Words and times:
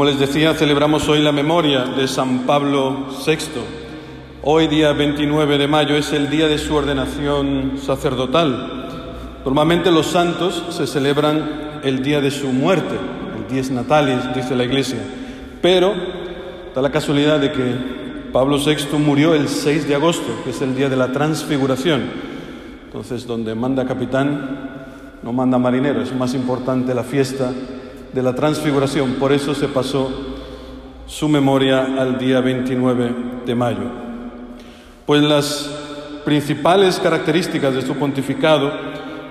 Como 0.00 0.08
les 0.08 0.18
decía, 0.18 0.54
celebramos 0.54 1.06
hoy 1.10 1.20
la 1.20 1.30
memoria 1.30 1.84
de 1.84 2.08
San 2.08 2.46
Pablo 2.46 3.08
VI. 3.26 3.36
Hoy, 4.42 4.66
día 4.66 4.94
29 4.94 5.58
de 5.58 5.68
mayo, 5.68 5.94
es 5.94 6.14
el 6.14 6.30
día 6.30 6.48
de 6.48 6.56
su 6.56 6.74
ordenación 6.74 7.72
sacerdotal. 7.76 9.34
Normalmente 9.44 9.90
los 9.90 10.06
santos 10.06 10.64
se 10.70 10.86
celebran 10.86 11.80
el 11.84 12.02
día 12.02 12.22
de 12.22 12.30
su 12.30 12.48
muerte, 12.48 12.94
el 13.36 13.54
dies 13.54 13.70
natalis, 13.70 14.34
dice 14.34 14.56
la 14.56 14.64
Iglesia. 14.64 15.00
Pero 15.60 15.92
da 16.74 16.80
la 16.80 16.90
casualidad 16.90 17.38
de 17.38 17.52
que 17.52 17.74
Pablo 18.32 18.56
VI 18.56 18.96
murió 18.96 19.34
el 19.34 19.48
6 19.48 19.86
de 19.86 19.96
agosto, 19.96 20.32
que 20.44 20.48
es 20.48 20.62
el 20.62 20.74
día 20.74 20.88
de 20.88 20.96
la 20.96 21.12
transfiguración. 21.12 22.04
Entonces, 22.86 23.26
donde 23.26 23.54
manda 23.54 23.84
capitán, 23.84 25.18
no 25.22 25.34
manda 25.34 25.58
marinero, 25.58 26.00
es 26.00 26.14
más 26.14 26.32
importante 26.32 26.94
la 26.94 27.04
fiesta 27.04 27.52
de 28.12 28.22
la 28.22 28.34
transfiguración, 28.34 29.14
por 29.14 29.32
eso 29.32 29.54
se 29.54 29.68
pasó 29.68 30.10
su 31.06 31.28
memoria 31.28 31.86
al 31.98 32.18
día 32.18 32.40
29 32.40 33.14
de 33.46 33.54
mayo. 33.54 33.90
Pues 35.06 35.22
las 35.22 35.70
principales 36.24 36.98
características 36.98 37.74
de 37.74 37.82
su 37.82 37.94
pontificado 37.94 38.72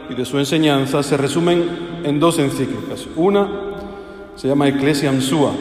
y 0.09 0.15
de 0.15 0.25
su 0.25 0.39
enseñanza 0.39 1.03
se 1.03 1.17
resumen 1.17 1.63
en 2.03 2.19
dos 2.19 2.39
encíclicas. 2.39 3.07
Una 3.15 3.47
se 4.35 4.47
llama 4.47 4.67
Ecclesiam 4.67 5.21
Sua, 5.21 5.51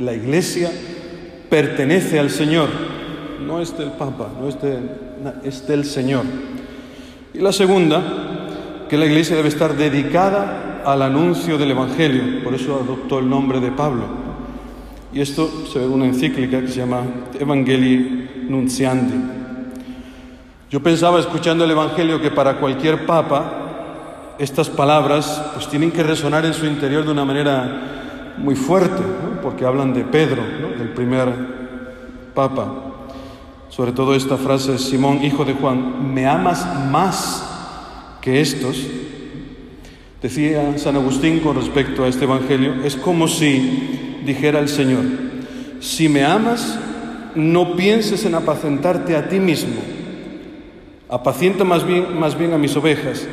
la 0.00 0.14
iglesia 0.14 0.70
pertenece 1.48 2.18
al 2.18 2.30
Señor, 2.30 2.68
no 3.46 3.60
es 3.60 3.76
del 3.76 3.90
Papa, 3.92 4.30
no 4.40 4.48
es, 4.48 4.56
es 5.44 5.66
del 5.66 5.84
Señor. 5.84 6.24
Y 7.34 7.38
la 7.38 7.52
segunda, 7.52 8.02
que 8.88 8.96
la 8.96 9.06
iglesia 9.06 9.36
debe 9.36 9.48
estar 9.48 9.76
dedicada 9.76 10.65
al 10.86 11.02
anuncio 11.02 11.58
del 11.58 11.72
Evangelio, 11.72 12.44
por 12.44 12.54
eso 12.54 12.80
adoptó 12.80 13.18
el 13.18 13.28
nombre 13.28 13.58
de 13.58 13.72
Pablo. 13.72 14.04
Y 15.12 15.20
esto 15.20 15.50
se 15.70 15.80
ve 15.80 15.84
en 15.84 15.92
una 15.92 16.06
encíclica 16.06 16.60
que 16.60 16.68
se 16.68 16.78
llama 16.78 17.02
Evangelii 17.38 18.46
Nunciandi. 18.48 19.16
Yo 20.70 20.80
pensaba 20.80 21.18
escuchando 21.18 21.64
el 21.64 21.72
Evangelio 21.72 22.20
que 22.20 22.30
para 22.30 22.58
cualquier 22.58 23.04
papa 23.04 24.34
estas 24.38 24.70
palabras 24.70 25.50
pues 25.54 25.66
tienen 25.66 25.90
que 25.90 26.04
resonar 26.04 26.44
en 26.44 26.54
su 26.54 26.66
interior 26.66 27.04
de 27.04 27.10
una 27.10 27.24
manera 27.24 28.34
muy 28.38 28.54
fuerte, 28.54 29.02
porque 29.42 29.64
hablan 29.64 29.92
de 29.92 30.04
Pedro, 30.04 30.42
del 30.78 30.90
primer 30.90 31.32
papa. 32.32 32.66
Sobre 33.70 33.90
todo 33.90 34.14
esta 34.14 34.36
frase, 34.36 34.78
Simón, 34.78 35.24
hijo 35.24 35.44
de 35.44 35.54
Juan, 35.54 36.14
¿me 36.14 36.26
amas 36.28 36.64
más 36.90 37.44
que 38.20 38.40
estos, 38.40 38.76
decía 40.26 40.76
San 40.76 40.96
Agustín 40.96 41.38
con 41.38 41.54
respecto 41.54 42.02
a 42.02 42.08
este 42.08 42.24
Evangelio, 42.24 42.82
es 42.82 42.96
como 42.96 43.28
si 43.28 44.20
dijera 44.26 44.58
el 44.58 44.68
Señor, 44.68 45.04
si 45.78 46.08
me 46.08 46.24
amas, 46.24 46.76
no 47.36 47.76
pienses 47.76 48.24
en 48.24 48.34
apacentarte 48.34 49.14
a 49.14 49.28
ti 49.28 49.38
mismo, 49.38 49.76
apacienta 51.08 51.62
más 51.62 51.86
bien, 51.86 52.18
más 52.18 52.36
bien 52.36 52.52
a 52.52 52.58
mis 52.58 52.74
ovejas, 52.74 53.24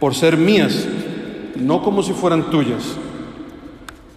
por 0.00 0.16
ser 0.16 0.36
mías, 0.36 0.88
no 1.60 1.80
como 1.80 2.02
si 2.02 2.12
fueran 2.12 2.50
tuyas. 2.50 2.96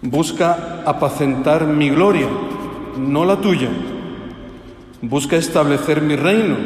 Busca 0.02 0.82
apacentar 0.84 1.64
mi 1.64 1.90
gloria, 1.90 2.26
no 2.98 3.24
la 3.24 3.40
tuya. 3.40 3.68
Busca 5.00 5.36
establecer 5.36 6.02
mi 6.02 6.16
reino, 6.16 6.56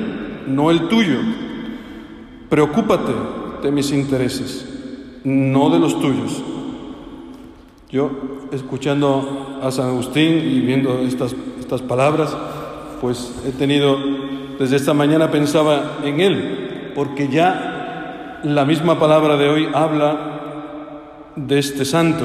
no 0.47 0.70
el 0.70 0.89
tuyo. 0.89 1.19
Preocúpate 2.48 3.13
de 3.63 3.70
mis 3.70 3.90
intereses, 3.92 4.73
no 5.24 5.70
de 5.70 5.79
los 5.79 5.98
tuyos. 6.01 6.42
Yo, 7.90 8.11
escuchando 8.52 9.58
a 9.62 9.70
San 9.70 9.89
Agustín 9.89 10.39
y 10.39 10.61
viendo 10.61 10.98
estas, 11.01 11.35
estas 11.58 11.83
palabras, 11.83 12.36
pues 13.01 13.34
he 13.46 13.52
tenido, 13.52 13.96
desde 14.58 14.77
esta 14.77 14.95
mañana 14.95 15.30
pensaba 15.30 15.98
en 16.05 16.20
él, 16.20 16.92
porque 16.95 17.29
ya 17.29 18.40
la 18.45 18.64
misma 18.64 18.98
palabra 18.98 19.36
de 19.36 19.48
hoy 19.48 19.68
habla 19.73 20.34
de 21.36 21.58
este 21.58 21.84
santo. 21.84 22.24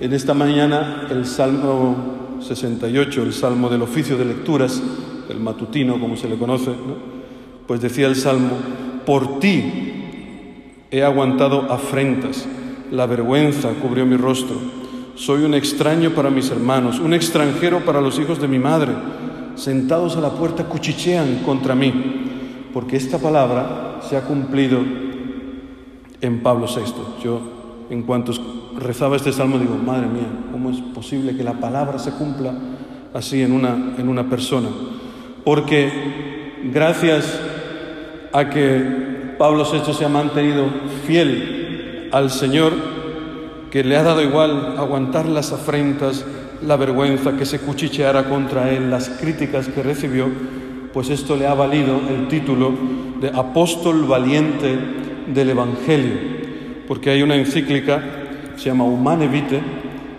En 0.00 0.12
esta 0.12 0.34
mañana 0.34 1.06
el 1.10 1.26
Salmo 1.26 2.38
68, 2.40 3.22
el 3.22 3.32
Salmo 3.32 3.68
del 3.68 3.82
oficio 3.82 4.16
de 4.16 4.24
lecturas, 4.24 4.82
el 5.28 5.40
matutino 5.40 6.00
como 6.00 6.16
se 6.16 6.28
le 6.28 6.36
conoce, 6.36 6.72
pues 7.66 7.80
decía 7.80 8.06
el 8.06 8.16
Salmo, 8.16 8.56
por 9.04 9.38
ti 9.38 9.87
he 10.90 11.02
aguantado 11.02 11.70
afrentas, 11.70 12.46
la 12.90 13.06
vergüenza 13.06 13.70
cubrió 13.82 14.06
mi 14.06 14.16
rostro. 14.16 14.56
Soy 15.14 15.44
un 15.44 15.54
extraño 15.54 16.10
para 16.10 16.30
mis 16.30 16.50
hermanos, 16.50 17.00
un 17.00 17.12
extranjero 17.12 17.84
para 17.84 18.00
los 18.00 18.18
hijos 18.18 18.40
de 18.40 18.48
mi 18.48 18.58
madre. 18.58 18.92
Sentados 19.56 20.16
a 20.16 20.20
la 20.20 20.30
puerta 20.30 20.64
cuchichean 20.64 21.42
contra 21.44 21.74
mí, 21.74 21.92
porque 22.72 22.96
esta 22.96 23.18
palabra 23.18 24.00
se 24.08 24.16
ha 24.16 24.22
cumplido 24.22 24.78
en 26.20 26.40
Pablo 26.40 26.66
VI. 26.66 27.22
Yo, 27.22 27.40
en 27.90 28.02
cuanto 28.02 28.32
rezaba 28.78 29.16
este 29.16 29.32
salmo, 29.32 29.58
digo, 29.58 29.74
madre 29.74 30.06
mía, 30.06 30.28
¿cómo 30.52 30.70
es 30.70 30.78
posible 30.78 31.36
que 31.36 31.42
la 31.42 31.54
palabra 31.54 31.98
se 31.98 32.12
cumpla 32.12 32.52
así 33.12 33.42
en 33.42 33.52
una, 33.52 33.94
en 33.98 34.08
una 34.08 34.30
persona? 34.30 34.68
Porque 35.44 36.60
gracias 36.72 37.40
a 38.32 38.48
que 38.48 39.07
Pablo 39.38 39.64
VI 39.64 39.94
se 39.94 40.04
ha 40.04 40.08
mantenido 40.08 40.66
fiel 41.06 42.08
al 42.10 42.30
Señor, 42.30 42.72
que 43.70 43.84
le 43.84 43.96
ha 43.96 44.02
dado 44.02 44.20
igual 44.20 44.74
aguantar 44.76 45.26
las 45.26 45.52
afrentas, 45.52 46.26
la 46.66 46.76
vergüenza, 46.76 47.36
que 47.36 47.46
se 47.46 47.60
cuchicheara 47.60 48.24
contra 48.28 48.70
él, 48.72 48.90
las 48.90 49.08
críticas 49.08 49.68
que 49.68 49.82
recibió, 49.82 50.26
pues 50.92 51.10
esto 51.10 51.36
le 51.36 51.46
ha 51.46 51.54
valido 51.54 52.00
el 52.08 52.26
título 52.26 52.72
de 53.20 53.28
apóstol 53.28 54.04
valiente 54.04 54.76
del 55.32 55.50
Evangelio, 55.50 56.14
porque 56.88 57.10
hay 57.10 57.22
una 57.22 57.36
encíclica, 57.36 58.02
se 58.56 58.70
llama 58.70 58.84
Humane 58.84 59.28
Vitae, 59.28 59.60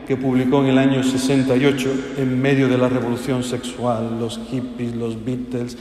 que 0.08 0.16
publicó 0.16 0.62
en 0.62 0.68
el 0.68 0.78
año 0.78 1.04
68 1.04 1.90
en 2.18 2.42
medio 2.42 2.70
de 2.70 2.78
la 2.78 2.88
revolución 2.88 3.44
sexual, 3.44 4.18
los 4.20 4.40
hippies, 4.50 4.96
los 4.96 5.24
Beatles, 5.24 5.78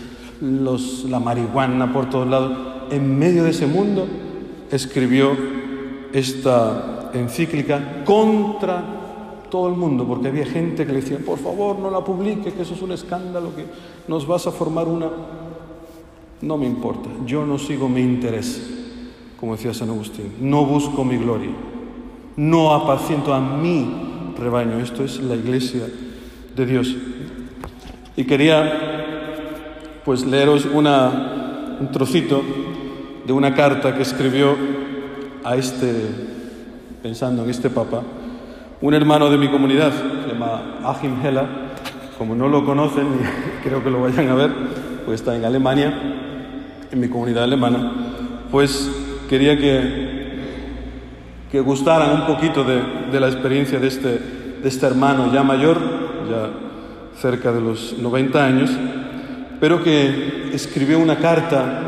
la 1.09 1.21
marihuana 1.21 1.93
por 1.93 2.11
todos 2.11 2.27
lados. 2.29 2.78
En 2.91 3.19
medio 3.19 3.45
de 3.45 3.51
ese 3.51 3.67
mundo 3.67 4.07
escribió 4.71 5.37
esta 6.13 7.11
encíclica 7.15 8.05
contra 8.05 8.99
todo 9.51 9.69
el 9.69 9.75
mundo, 9.75 10.07
porque 10.07 10.29
había 10.29 10.47
gente 10.47 10.87
que 10.87 10.93
le 10.93 11.01
decía, 11.01 11.19
por 11.25 11.39
favor, 11.39 11.79
no 11.79 11.91
la 11.91 12.01
publique, 12.01 12.53
que 12.53 12.63
eso 12.63 12.75
es 12.75 12.83
un 12.83 12.93
escándalo, 12.93 13.55
que 13.55 13.65
nos 14.07 14.27
vas 14.27 14.47
a 14.47 14.53
formar 14.53 14.87
una... 14.87 15.09
No 16.41 16.57
me 16.57 16.67
importa, 16.67 17.09
yo 17.27 17.45
no 17.45 17.59
sigo 17.59 17.89
mi 17.89 18.01
interés, 18.01 18.63
como 19.41 19.57
decía 19.57 19.75
San 19.75 19.89
Agustín, 19.89 20.35
no 20.41 20.65
busco 20.65 21.05
mi 21.05 21.17
gloria, 21.17 21.51
no 22.37 22.75
apaciento 22.75 23.35
a 23.35 23.41
mi 23.41 23.89
rebaño, 24.39 24.79
esto 24.79 25.03
es 25.03 25.21
la 25.21 25.35
iglesia 25.35 25.89
de 26.55 26.67
Dios. 26.67 26.95
Y 28.17 28.25
quería 28.25 30.01
pues 30.05 30.25
leeros 30.25 30.65
una, 30.65 31.77
un 31.81 31.91
trocito 31.91 32.43
de 33.29 33.35
una 33.35 33.55
carta 33.55 33.95
que 33.95 34.01
escribió 34.01 34.57
a 35.45 35.55
este, 35.55 35.93
pensando 37.03 37.45
en 37.45 37.51
este 37.51 37.69
papa, 37.69 38.03
un 38.81 38.95
hermano 38.95 39.29
de 39.29 39.37
mi 39.37 39.51
comunidad, 39.51 39.93
se 39.93 40.33
llama 40.33 40.79
Achim 40.83 41.21
Heller, 41.23 41.45
como 42.17 42.35
no 42.35 42.49
lo 42.49 42.65
conocen, 42.65 43.07
creo 43.63 43.85
que 43.85 43.91
lo 43.91 44.01
vayan 44.01 44.31
a 44.31 44.35
ver, 44.35 44.51
pues 45.05 45.21
está 45.21 45.37
en 45.37 45.45
Alemania, 45.45 45.93
en 46.91 46.99
mi 46.99 47.09
comunidad 47.11 47.45
alemana, 47.45 47.93
pues 48.51 48.91
quería 49.29 49.59
que, 49.59 50.39
que 51.53 51.61
gustaran 51.61 52.23
un 52.23 52.27
poquito 52.27 52.65
de, 52.65 52.83
de 53.13 53.21
la 53.21 53.29
experiencia 53.29 53.79
de 53.79 53.89
este, 53.89 54.09
de 54.09 54.69
este 54.69 54.87
hermano 54.87 55.31
ya 55.35 55.43
mayor, 55.43 55.77
ya 56.31 56.49
cerca 57.21 57.53
de 57.53 57.61
los 57.61 57.95
90 57.99 58.43
años, 58.43 58.71
pero 59.61 59.85
que 59.85 60.49
escribió 60.55 60.99
una 60.99 61.17
carta 61.17 61.88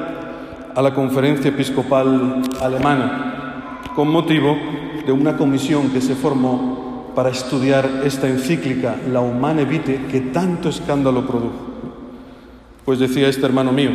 a 0.74 0.82
la 0.82 0.94
Conferencia 0.94 1.50
Episcopal 1.50 2.42
Alemana 2.60 3.80
con 3.94 4.08
motivo 4.08 4.56
de 5.04 5.12
una 5.12 5.36
comisión 5.36 5.90
que 5.90 6.00
se 6.00 6.14
formó 6.14 7.12
para 7.14 7.30
estudiar 7.30 8.02
esta 8.04 8.28
encíclica, 8.28 8.96
la 9.10 9.20
Humane 9.20 9.64
Vitae, 9.64 10.06
que 10.06 10.20
tanto 10.20 10.68
escándalo 10.68 11.26
produjo. 11.26 11.66
Pues 12.84 12.98
decía 12.98 13.28
este 13.28 13.46
hermano 13.46 13.72
mío, 13.72 13.90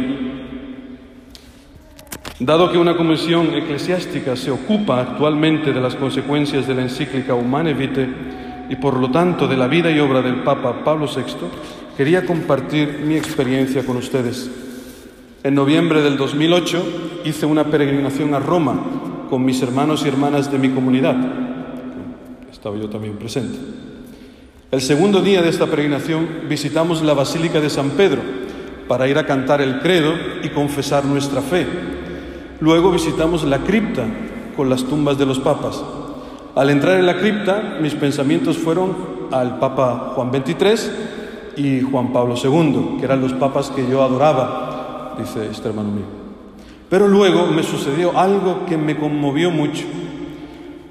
dado 2.39 2.72
que 2.72 2.77
una 2.77 2.98
comisión 2.98 3.54
eclesiástica 3.54 4.36
se 4.36 4.51
ocupa 4.51 5.00
actualmente 5.00 5.72
de 5.72 5.81
las 5.81 5.95
consecuencias 5.95 6.68
de 6.68 6.75
la 6.75 6.81
encíclica 6.81 7.33
Humane 7.33 7.74
Vitae 7.74 8.10
y 8.69 8.75
por 8.75 8.98
lo 8.98 9.10
tanto 9.12 9.48
de 9.48 9.57
la 9.57 9.68
vida 9.68 9.92
y 9.92 10.00
obra 10.00 10.22
del 10.22 10.44
Papa 10.44 10.83
Pablo 10.83 11.07
VI, 11.07 11.48
quería 11.95 12.25
compartir 12.25 13.00
mi 13.06 13.16
experiencia 13.16 13.86
con 13.86 13.98
ustedes. 13.98 14.64
En 15.45 15.53
noviembre 15.53 16.01
del 16.01 16.18
2008 16.18 17.21
hice 17.24 17.45
una 17.45 17.65
peregrinación 17.65 18.33
a 18.33 18.39
Roma 18.39 18.80
con 19.30 19.45
mis 19.45 19.62
hermanos 19.62 20.03
y 20.03 20.07
hermanas 20.07 20.51
de 20.51 20.57
mi 20.57 20.71
comunidad. 20.71 21.15
Estaba 22.51 22.75
yo 22.77 22.89
también 22.89 23.18
presente. 23.18 23.56
El 24.71 24.81
segundo 24.81 25.21
día 25.21 25.44
de 25.44 25.50
esta 25.50 25.68
peregrinación 25.68 26.27
visitamos 26.50 27.03
la 27.03 27.13
Basílica 27.13 27.62
de 27.62 27.69
San 27.69 27.92
Pedro 27.92 28.24
para 28.88 29.07
ir 29.07 29.19
a 29.19 29.27
cantar 29.27 29.62
el 29.62 29.81
credo 29.81 30.13
y 30.42 30.50
confesar 30.50 31.06
nuestra 31.06 31.42
fe. 31.42 31.68
Luego 32.59 32.89
visitamos 32.89 33.44
la 33.44 33.59
cripta 33.59 34.03
con 34.57 34.68
las 34.68 34.83
tumbas 34.86 35.19
de 35.19 35.27
los 35.27 35.38
papas. 35.38 35.80
Al 36.56 36.71
entrar 36.71 36.98
en 36.98 37.06
la 37.06 37.18
cripta, 37.18 37.77
mis 37.80 37.94
pensamientos 37.94 38.57
fueron 38.57 38.95
al 39.31 39.59
Papa 39.59 40.13
Juan 40.15 40.31
XXIII 40.31 40.89
y 41.57 41.81
Juan 41.81 42.12
Pablo 42.12 42.33
II, 42.33 42.98
que 42.98 43.06
eran 43.06 43.21
los 43.21 43.33
papas 43.33 43.69
que 43.69 43.88
yo 43.88 44.01
adoraba, 44.01 44.75
dice 45.17 45.47
este 45.50 45.67
hermano 45.67 45.89
mío. 45.89 46.06
Pero 46.89 47.07
luego 47.07 47.47
me 47.47 47.63
sucedió 47.63 48.17
algo 48.17 48.65
que 48.65 48.77
me 48.77 48.97
conmovió 48.97 49.51
mucho. 49.51 49.85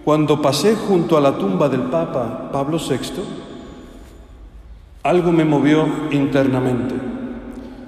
Cuando 0.04 0.42
pasé 0.42 0.74
junto 0.74 1.16
a 1.16 1.20
la 1.20 1.38
tumba 1.38 1.68
del 1.68 1.82
Papa 1.82 2.50
Pablo 2.52 2.78
VI, 2.78 3.22
algo 5.02 5.32
me 5.32 5.44
movió 5.44 5.86
internamente. 6.10 6.94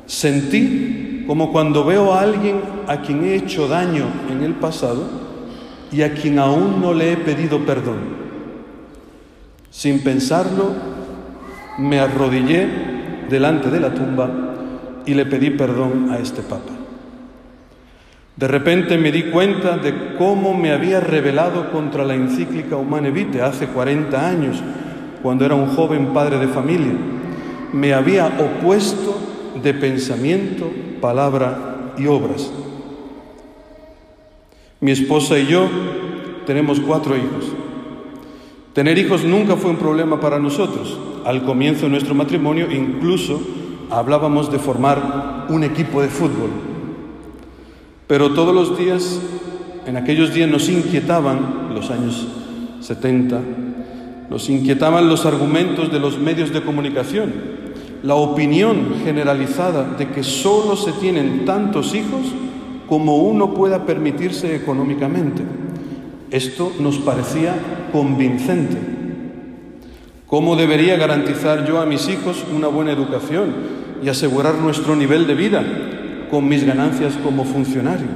Sentí 0.06 1.24
como 1.26 1.50
cuando 1.50 1.84
veo 1.84 2.12
a 2.12 2.20
alguien 2.20 2.60
a 2.86 3.00
quien 3.00 3.24
he 3.24 3.34
hecho 3.34 3.66
daño 3.68 4.06
en 4.30 4.42
el 4.42 4.54
pasado 4.54 5.02
y 5.90 6.02
a 6.02 6.14
quien 6.14 6.38
aún 6.38 6.80
no 6.80 6.94
le 6.94 7.12
he 7.12 7.16
pedido 7.16 7.58
perdón. 7.66 8.26
Sin 9.70 10.02
pensarlo, 10.02 10.70
me 11.78 11.98
arrodillé 11.98 12.68
delante 13.28 13.70
de 13.70 13.80
la 13.80 13.92
tumba 13.92 14.45
y 15.06 15.14
le 15.14 15.24
pedí 15.24 15.50
perdón 15.50 16.10
a 16.10 16.18
este 16.18 16.42
Papa. 16.42 16.72
De 18.36 18.48
repente 18.48 18.98
me 18.98 19.10
di 19.12 19.24
cuenta 19.24 19.78
de 19.78 20.14
cómo 20.18 20.52
me 20.52 20.70
había 20.70 21.00
rebelado 21.00 21.70
contra 21.70 22.04
la 22.04 22.14
encíclica 22.14 22.76
Humane 22.76 23.10
Vitae 23.10 23.40
hace 23.40 23.68
40 23.68 24.28
años, 24.28 24.62
cuando 25.22 25.46
era 25.46 25.54
un 25.54 25.68
joven 25.74 26.12
padre 26.12 26.38
de 26.38 26.48
familia. 26.48 26.92
Me 27.72 27.94
había 27.94 28.26
opuesto 28.26 29.18
de 29.62 29.72
pensamiento, 29.72 30.70
palabra 31.00 31.94
y 31.96 32.06
obras. 32.06 32.52
Mi 34.80 34.90
esposa 34.90 35.38
y 35.38 35.46
yo 35.46 35.68
tenemos 36.44 36.78
cuatro 36.80 37.16
hijos. 37.16 37.46
Tener 38.74 38.98
hijos 38.98 39.24
nunca 39.24 39.56
fue 39.56 39.70
un 39.70 39.78
problema 39.78 40.20
para 40.20 40.38
nosotros. 40.38 40.98
Al 41.24 41.42
comienzo 41.44 41.86
de 41.86 41.92
nuestro 41.92 42.14
matrimonio 42.14 42.70
incluso 42.70 43.40
hablábamos 43.90 44.50
de 44.50 44.58
formar 44.58 45.46
un 45.48 45.64
equipo 45.64 46.02
de 46.02 46.08
fútbol. 46.08 46.50
Pero 48.06 48.34
todos 48.34 48.54
los 48.54 48.78
días, 48.78 49.20
en 49.86 49.96
aquellos 49.96 50.32
días 50.32 50.48
nos 50.48 50.68
inquietaban, 50.68 51.70
los 51.74 51.90
años 51.90 52.26
70, 52.80 53.40
nos 54.30 54.48
inquietaban 54.48 55.08
los 55.08 55.26
argumentos 55.26 55.92
de 55.92 56.00
los 56.00 56.18
medios 56.18 56.52
de 56.52 56.62
comunicación, 56.62 57.32
la 58.02 58.14
opinión 58.14 58.94
generalizada 59.04 59.94
de 59.98 60.08
que 60.08 60.22
solo 60.22 60.76
se 60.76 60.92
tienen 60.92 61.44
tantos 61.44 61.94
hijos 61.94 62.22
como 62.88 63.16
uno 63.16 63.54
pueda 63.54 63.84
permitirse 63.84 64.54
económicamente. 64.54 65.42
Esto 66.30 66.72
nos 66.78 66.98
parecía 66.98 67.88
convincente. 67.92 68.76
¿Cómo 70.26 70.56
debería 70.56 70.96
garantizar 70.96 71.66
yo 71.66 71.80
a 71.80 71.86
mis 71.86 72.08
hijos 72.08 72.44
una 72.54 72.68
buena 72.68 72.92
educación 72.92 73.75
y 74.02 74.08
asegurar 74.08 74.56
nuestro 74.56 74.96
nivel 74.96 75.26
de 75.26 75.34
vida 75.34 75.64
con 76.30 76.48
mis 76.48 76.64
ganancias 76.64 77.14
como 77.22 77.44
funcionario? 77.44 78.06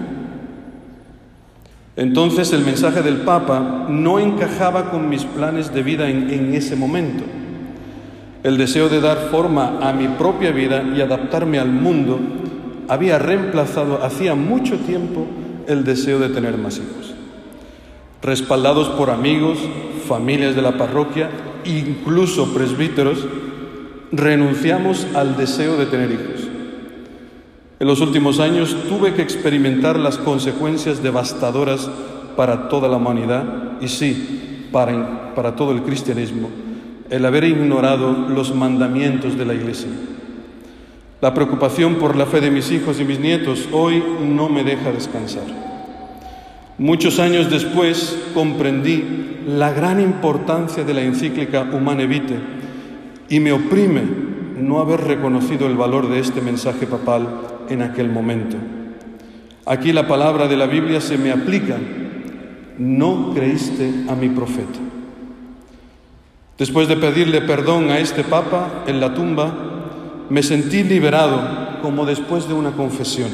Entonces 1.97 2.53
el 2.53 2.65
mensaje 2.65 3.03
del 3.03 3.19
Papa 3.19 3.87
no 3.88 4.19
encajaba 4.19 4.91
con 4.91 5.09
mis 5.09 5.25
planes 5.25 5.75
de 5.75 5.82
vida 5.82 6.09
en, 6.09 6.55
ese 6.55 6.77
momento. 6.77 7.25
El 8.43 8.56
deseo 8.56 8.88
de 8.88 9.00
dar 9.00 9.29
forma 9.31 9.79
a 9.81 9.93
mi 9.93 10.09
propia 10.09 10.50
vida 10.50 10.82
y 10.97 11.00
adaptarme 11.00 11.59
al 11.59 11.71
mundo 11.71 12.19
había 12.88 13.19
reemplazado 13.19 14.03
hacía 14.03 14.35
mucho 14.35 14.79
tiempo 14.79 15.27
el 15.67 15.85
deseo 15.85 16.19
de 16.19 16.31
tener 16.31 16.56
más 16.56 16.79
hijos 16.79 17.00
respaldados 18.23 18.88
por 18.91 19.11
amigos, 19.11 19.59
familias 20.06 20.55
de 20.55 20.62
la 20.62 20.77
parroquia, 20.77 21.31
incluso 21.65 22.53
presbíteros, 22.53 23.27
renunciamos 24.12 25.07
al 25.15 25.37
deseo 25.37 25.77
de 25.77 25.87
tener 25.87 26.11
hijos. 26.11 26.49
En 27.79 27.87
los 27.87 28.01
últimos 28.01 28.41
años 28.41 28.77
tuve 28.89 29.15
que 29.15 29.23
experimentar 29.23 29.99
las 29.99 30.19
consecuencias 30.19 31.03
devastadoras 31.03 31.91
para 32.37 32.69
toda 32.69 32.89
la 32.89 32.97
humanidad 32.97 33.45
y 33.81 33.89
sí, 33.89 34.69
para, 34.71 35.35
para 35.35 35.57
todo 35.57 35.73
el 35.73 35.83
cristianismo, 35.83 36.51
el 37.09 37.25
haber 37.25 37.45
ignorado 37.45 38.12
los 38.29 38.55
mandamientos 38.55 39.39
de 39.39 39.47
la 39.47 39.55
Iglesia. 39.55 39.89
La 41.21 41.35
preocupación 41.35 41.97
por 41.97 42.17
la 42.17 42.27
fe 42.27 42.41
de 42.41 42.51
mis 42.51 42.71
hijos 42.71 43.01
y 43.01 43.05
mis 43.05 43.21
nietos 43.21 43.69
hoy 43.73 44.03
no 44.23 44.49
me 44.49 44.65
deja 44.65 44.91
descansar. 44.91 45.45
Muchos 46.79 47.19
años 47.19 47.51
después 47.51 48.19
comprendí 48.33 49.05
la 49.47 49.73
gran 49.73 50.01
importancia 50.01 50.83
de 50.83 50.95
la 50.95 51.03
encíclica 51.03 51.63
Humane 51.63 52.06
Vitae 52.06 52.60
y 53.31 53.41
me 53.41 53.53
oprime 53.53 54.03
no 54.59 54.81
haber 54.81 55.00
reconocido 55.00 55.67
el 55.67 55.77
valor 55.77 56.11
de 56.11 56.19
este 56.19 56.43
mensaje 56.43 56.87
papal 56.87 57.41
en 57.71 57.81
aquel 57.81 58.11
momento. 58.11 58.59
Aquí 59.65 59.94
la 59.94 60.06
palabra 60.06 60.49
de 60.49 60.59
la 60.59 60.67
Biblia 60.67 61.00
se 61.00 61.17
me 61.17 61.32
aplica. 61.32 61.79
No 62.77 63.32
creíste 63.35 64.05
a 64.09 64.15
mi 64.15 64.29
profeta. 64.29 64.79
Después 66.59 66.88
de 66.88 66.97
pedirle 66.97 67.41
perdón 67.41 67.88
a 67.88 67.99
este 67.99 68.23
papa 68.23 68.85
en 68.87 69.00
la 69.00 69.15
tumba, 69.15 70.27
me 70.29 70.43
sentí 70.43 70.82
liberado 70.82 71.81
como 71.81 72.05
después 72.05 72.47
de 72.47 72.53
una 72.53 72.73
confesión 72.73 73.31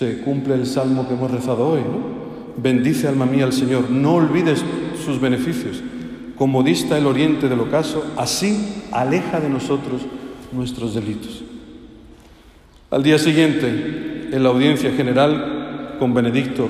se 0.00 0.20
cumple 0.20 0.54
el 0.54 0.64
salmo 0.64 1.06
que 1.06 1.12
hemos 1.12 1.30
rezado 1.30 1.68
hoy, 1.68 1.80
Bendice 2.56 3.06
alma 3.06 3.26
mía 3.26 3.44
al 3.44 3.52
Señor, 3.52 3.90
no 3.90 4.14
olvides 4.14 4.64
sus 5.04 5.20
beneficios. 5.20 5.82
Como 6.40 6.62
dista 6.62 6.96
el 6.96 7.04
oriente 7.04 7.50
del 7.50 7.60
ocaso, 7.60 8.02
así 8.16 8.86
aleja 8.92 9.40
de 9.40 9.50
nosotros 9.50 10.00
nuestros 10.52 10.94
delitos. 10.94 11.42
Al 12.90 13.02
día 13.02 13.18
siguiente, 13.18 14.30
en 14.32 14.42
la 14.42 14.48
audiencia 14.48 14.90
general 14.92 15.96
con 15.98 16.14
Benedicto 16.14 16.66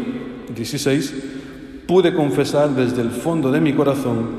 XVI, 0.57 1.85
pude 1.87 2.13
confesar 2.13 2.71
desde 2.71 3.01
el 3.01 3.13
fondo 3.13 3.53
de 3.53 3.61
mi 3.61 3.73
corazón 3.73 4.31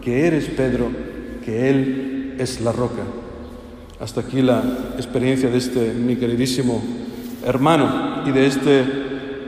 que 0.00 0.26
eres 0.26 0.46
Pedro, 0.46 0.90
que 1.44 1.70
Él 1.70 2.34
es 2.40 2.60
la 2.60 2.72
roca. 2.72 3.02
Hasta 4.00 4.22
aquí 4.22 4.42
la 4.42 4.64
experiencia 4.96 5.48
de 5.48 5.58
este 5.58 5.94
mi 5.94 6.16
queridísimo 6.16 6.82
hermano 7.46 8.24
y 8.26 8.32
de 8.32 8.46
este 8.46 8.84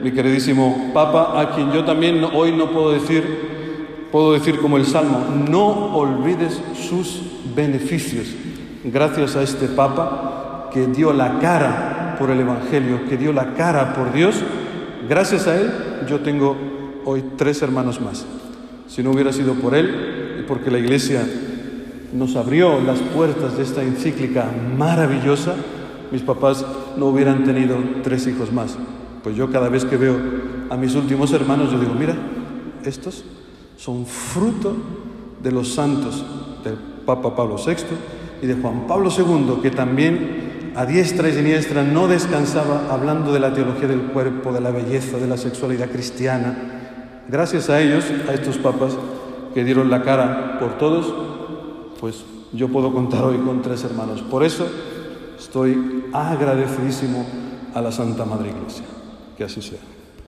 mi 0.01 0.11
queridísimo 0.11 0.91
Papa, 0.93 1.41
a 1.41 1.53
quien 1.53 1.73
yo 1.73 1.83
también 1.83 2.23
hoy 2.23 2.53
no 2.53 2.71
puedo 2.71 2.93
decir, 2.93 3.44
puedo 4.15 4.31
decir 4.31 4.61
como 4.61 4.77
el 4.77 4.85
Salmo, 4.85 5.25
no 5.49 5.93
olvides 5.93 6.61
sus 6.73 7.21
beneficios. 7.53 8.27
Gracias 8.85 9.35
a 9.35 9.43
este 9.43 9.67
Papa 9.67 10.69
que 10.71 10.87
dio 10.87 11.11
la 11.11 11.39
cara 11.39 12.15
por 12.17 12.29
el 12.29 12.39
Evangelio, 12.39 13.09
que 13.09 13.17
dio 13.17 13.33
la 13.33 13.55
cara 13.55 13.93
por 13.93 14.13
Dios, 14.13 14.41
gracias 15.09 15.47
a 15.47 15.59
él 15.59 15.69
yo 16.07 16.21
tengo 16.21 16.55
hoy 17.03 17.25
tres 17.35 17.61
hermanos 17.61 17.99
más. 17.99 18.25
Si 18.87 19.03
no 19.03 19.11
hubiera 19.11 19.33
sido 19.33 19.53
por 19.55 19.75
él 19.75 20.37
y 20.39 20.43
porque 20.43 20.71
la 20.71 20.79
Iglesia 20.79 21.21
nos 22.13 22.37
abrió 22.37 22.79
las 22.79 22.99
puertas 22.99 23.57
de 23.57 23.63
esta 23.63 23.83
encíclica 23.83 24.49
maravillosa, 24.77 25.55
mis 26.13 26.21
papás 26.21 26.65
no 26.95 27.07
hubieran 27.07 27.43
tenido 27.43 27.75
tres 28.01 28.27
hijos 28.27 28.53
más. 28.53 28.77
Pues 29.25 29.35
yo 29.35 29.51
cada 29.51 29.67
vez 29.67 29.83
que 29.83 29.97
veo 29.97 30.15
a 30.69 30.77
mis 30.77 30.95
últimos 30.95 31.33
hermanos, 31.33 31.69
yo 31.69 31.77
digo, 31.77 31.93
mira, 31.93 32.15
estos 32.85 33.25
son 33.77 34.05
fruto 34.05 34.75
de 35.41 35.51
los 35.51 35.73
santos 35.73 36.25
del 36.63 36.75
Papa 37.05 37.35
Pablo 37.35 37.57
VI 37.57 37.75
y 38.41 38.47
de 38.47 38.55
Juan 38.55 38.87
Pablo 38.87 39.09
II, 39.15 39.61
que 39.61 39.71
también 39.71 40.73
a 40.75 40.85
diestra 40.85 41.29
y 41.29 41.33
siniestra 41.33 41.83
no 41.83 42.07
descansaba 42.07 42.91
hablando 42.91 43.31
de 43.31 43.39
la 43.39 43.53
teología 43.53 43.87
del 43.87 44.01
cuerpo, 44.01 44.51
de 44.51 44.61
la 44.61 44.71
belleza, 44.71 45.17
de 45.17 45.27
la 45.27 45.37
sexualidad 45.37 45.89
cristiana. 45.89 47.23
Gracias 47.29 47.69
a 47.69 47.81
ellos, 47.81 48.05
a 48.27 48.33
estos 48.33 48.57
papas 48.57 48.93
que 49.53 49.63
dieron 49.63 49.89
la 49.89 50.03
cara 50.03 50.59
por 50.59 50.77
todos, 50.77 51.13
pues 51.99 52.25
yo 52.51 52.67
puedo 52.67 52.93
contar 52.93 53.23
hoy 53.23 53.37
con 53.37 53.61
tres 53.61 53.83
hermanos. 53.83 54.21
Por 54.21 54.43
eso 54.43 54.67
Estoy 55.37 56.05
agradecidísimo 56.11 57.25
a 57.73 57.81
la 57.81 57.91
Santa 57.91 58.25
Madre 58.25 58.49
Iglesia. 58.49 58.85
Que 59.37 59.43
así 59.43 59.61
sea. 59.61 59.79